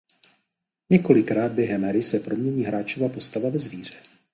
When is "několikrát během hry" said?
0.89-2.01